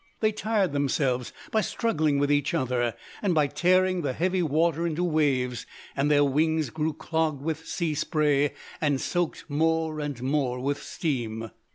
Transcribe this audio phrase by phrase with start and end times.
[0.19, 5.03] They tired themselves by struggling with each other, and by tearing the heavy water into
[5.03, 10.81] waves; and their wings grew clogged with sea spray, and soaked more and more with
[10.81, 11.51] steam.